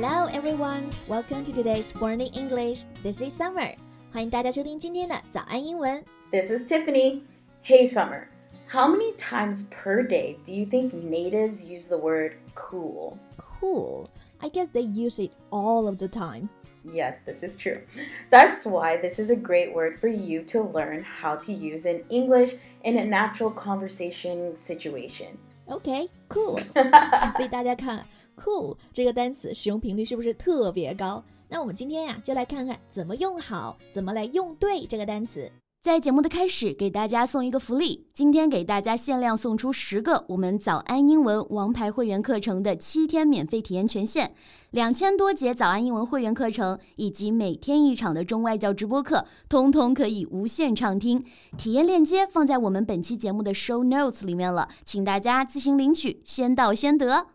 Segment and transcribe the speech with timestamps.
[0.00, 2.84] Hello everyone, welcome to today's Morning English.
[3.02, 3.74] This is Summer.
[4.12, 6.02] 欢迎大家收听今天的早安英文。
[6.30, 7.22] This is Tiffany.
[7.64, 8.28] Hey, Summer.
[8.68, 13.18] How many times per day do you think natives use the word cool?
[13.36, 14.08] Cool.
[14.40, 16.48] I guess they use it all of the time.
[16.84, 17.80] Yes, this is true.
[18.30, 22.04] That's why this is a great word for you to learn how to use in
[22.10, 22.54] English
[22.84, 25.38] in a natural conversation situation.
[25.66, 26.60] OK, cool.
[27.36, 28.04] 所以大家看
[28.35, 31.23] Cool 这个单词使用频率是不是特别高？
[31.49, 35.51] 那我们今天呀，就来看看怎么用好，怎么来用对这个单词。
[35.81, 44.31] 在节目的开始，给大家送一个福利，今天给大家限量送出十个我们早安英文王牌会员课程的七天免费体验权限，
[44.69, 51.25] 两千多节早安英文会员课程以及每天一场的中外教直播课，通通可以无限畅听。
[51.57, 57.25] 体验链接放在我们本期节目的 show notes 里面了，请大家自行领取，先到先得。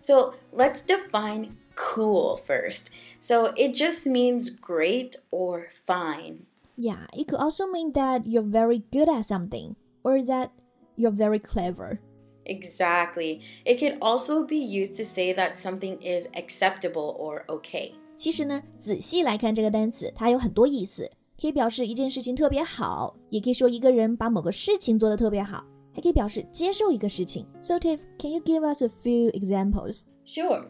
[0.00, 2.90] So let's define cool first.
[3.20, 6.46] So it just means great or fine.
[6.76, 10.50] Yeah, it could also mean that you're very good at something or that
[10.96, 12.00] you're very clever.
[12.44, 13.40] Exactly.
[13.64, 17.92] It could also be used to say that something is acceptable or okay.
[18.16, 25.64] 其实呢，仔细来看这个单词，它有很多意思，可以表示一件事情特别好，也可以说一个人把某个事情做得特别好，
[25.98, 27.46] 还可以表示接受一个事情。
[27.60, 30.02] So Tiff, can you give us a few examples?
[30.24, 30.66] Sure.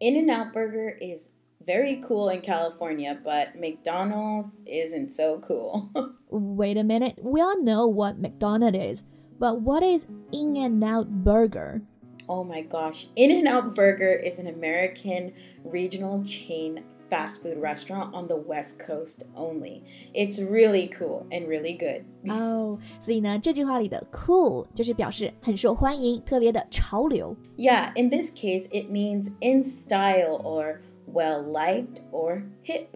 [0.00, 1.30] In N Out Burger is
[1.66, 5.90] very cool in California, but McDonald's isn't so cool.
[6.30, 9.02] Wait a minute, we all know what McDonald's is,
[9.38, 11.82] but what is In and Out Burger?
[12.28, 13.06] oh my gosh.
[13.16, 15.32] In N Out Burger is an American
[15.64, 19.82] regional chain fast food restaurant on the West Coast only.
[20.12, 22.04] It's really cool and really good.
[22.30, 27.34] 哦，所以呢，这句话里的 cool 就是表示很受欢迎、特别的潮流。
[27.56, 32.88] Yeah, in this case, it means in style or well liked or hip.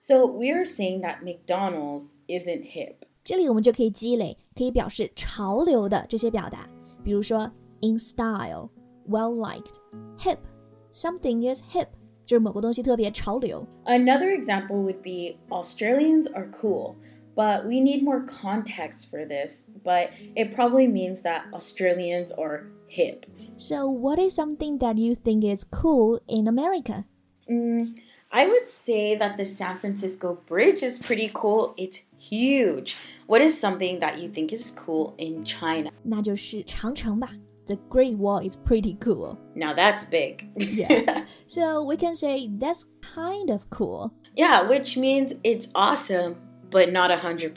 [0.00, 3.06] So we are saying that McDonald's isn't hip.
[3.24, 6.66] 这里我们就可以积累可以表示潮流的这些表达，
[7.04, 7.50] 比如说
[7.82, 11.88] in style、well liked、hip。Something is hip，
[12.26, 13.66] 就是某个东西特别潮流。
[13.86, 16.96] Another example would be Australians are cool,
[17.34, 23.24] but we need more context for this, but it probably means that Australians are hip.
[23.56, 27.04] So what is something that you think is cool in America?
[27.48, 27.96] Mm,
[28.30, 31.72] I would say that the San Francisco Bridge is pretty cool.
[31.78, 32.96] It's huge.
[33.26, 35.90] What is something that you think is cool in China?
[36.02, 37.30] 那就是长城吧。
[37.66, 39.38] The Great Wall is pretty cool.
[39.54, 40.48] Now that's big.
[40.56, 41.24] Yeah.
[41.46, 44.12] So we can say that's kind of cool.
[44.34, 46.36] Yeah, which means it's awesome,
[46.70, 47.52] but not 100%.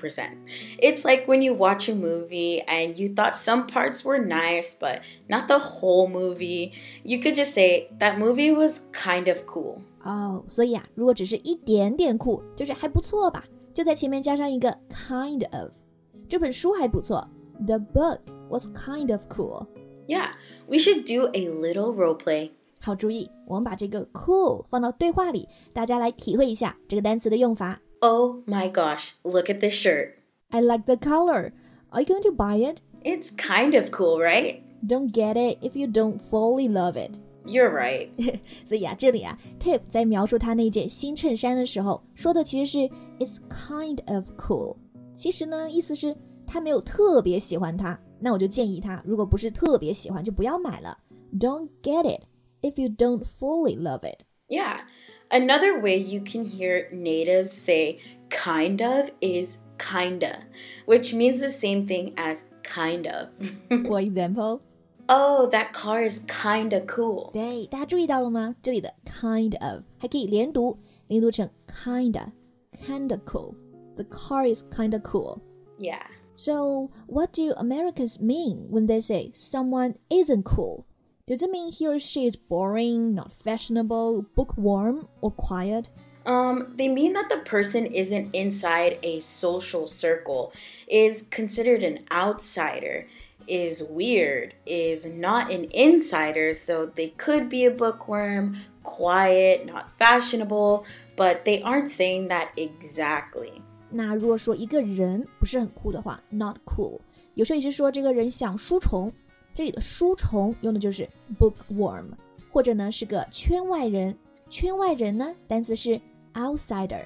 [0.79, 5.01] It's like when you watch a movie and you thought some parts were nice, but
[5.29, 6.73] not the whole movie.
[7.05, 9.81] You could just say that movie was kind of cool.
[10.03, 15.69] 哦，所以啊，如果只是一点点酷，就是还不错吧，就在前面加上一个 kind of。
[16.27, 17.25] 这本书还不错，
[17.65, 18.19] The book
[18.49, 19.67] was kind of cool。
[20.07, 20.31] Yeah,
[20.67, 22.51] we should do a little role play.
[22.79, 27.79] 好，注意，我们把这个 cool 放到对话里，大家来体会一下这个单词的用法。
[27.99, 30.13] Oh my gosh, look at this shirt.
[30.49, 31.53] I like the color.
[31.91, 32.79] Are you going to buy it?
[33.03, 34.61] It's kind of cool, right?
[34.87, 37.19] Don't get it if you don't fully love it.
[37.45, 38.09] You're right.
[38.65, 44.77] 所以啊，这里啊，Tiff 在描述他那件新衬衫的时候，说的其实是 It's kind of cool。
[45.13, 46.15] 其实呢，意思是
[46.47, 47.99] 他没有特别喜欢它。
[48.19, 50.97] 那我就建议他，如果不是特别喜欢，就不要买了。
[51.39, 52.23] Don't get it
[52.61, 54.21] if you don't fully love it.
[54.47, 54.81] Yeah.
[55.29, 60.41] Another way you can hear natives say kind of is kinda,
[60.85, 63.29] which means the same thing as kind of.
[63.87, 64.59] For example，
[65.07, 67.31] oh, that car is kinda cool.
[67.31, 68.55] 对，大家注意到了吗？
[68.61, 75.39] 这里的 kind of 还可以连读，连读成 kinda，kinda cool。The car is kinda cool.
[75.79, 76.01] Yeah.
[76.36, 80.86] So, what do Americans mean when they say someone isn't cool?
[81.26, 85.88] Does it mean he or she is boring, not fashionable, bookworm, or quiet?
[86.26, 90.52] Um, they mean that the person isn't inside a social circle,
[90.86, 93.06] is considered an outsider,
[93.48, 100.84] is weird, is not an insider, so they could be a bookworm, quiet, not fashionable,
[101.16, 103.62] but they aren't saying that exactly.
[103.89, 106.99] 那如果说一个人不是很酷的话，not cool，
[107.33, 109.11] 有时候也是说这个人像书虫。
[109.53, 111.07] 这里的书虫用的就是
[111.37, 112.05] bookworm，
[112.49, 114.17] 或者呢是个圈外人。
[114.49, 115.99] 圈外人呢，单词是
[116.33, 117.03] outsider，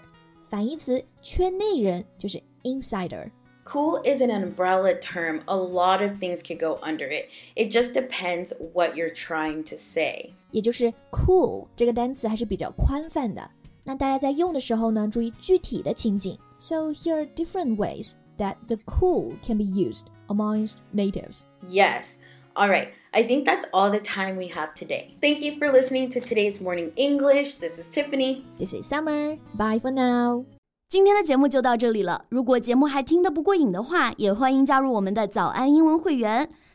[0.47, 3.31] 反义词圈内人就是 insider。
[3.63, 5.41] Cool is an umbrella term.
[5.45, 7.29] A lot of things could go under it.
[7.55, 10.33] It just depends what you're trying to say.
[10.51, 13.49] 也就是 cool 这个单词还是比较宽泛的。
[13.83, 16.37] 那大家在用的时候呢，注意具体的情景。
[16.57, 21.41] So here are different ways that the cool can be used amongst natives.
[21.69, 22.15] Yes.
[22.53, 22.89] All right.
[23.11, 25.15] I think that's all the time we have today.
[25.21, 27.55] Thank you for listening to today's morning English.
[27.59, 28.43] This is Tiffany.
[28.57, 29.37] This is Summer.
[29.53, 30.45] Bye for now.
[30.87, 32.23] 今天的节目就到这里了。
[32.29, 36.49] 如果节目还听得不过瘾的话，也欢迎加入我们的早安英文会员。